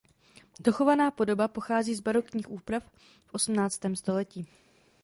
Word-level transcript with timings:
Dochovaná 0.59 1.11
podoba 1.11 1.47
pochází 1.47 1.95
z 1.95 1.99
barokních 1.99 2.51
úprav 2.51 2.91
v 3.25 3.33
osmnáctém 3.33 3.95
století. 3.95 4.47